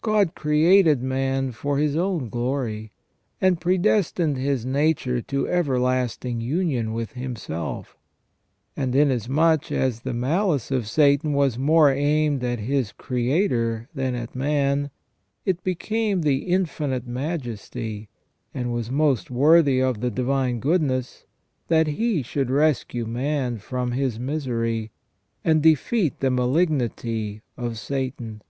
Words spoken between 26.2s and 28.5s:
the malignity of Satan.